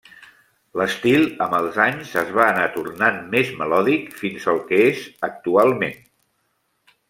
[0.81, 5.99] L'estil amb els anys es va anar tornant més melòdic fins al que és actualment.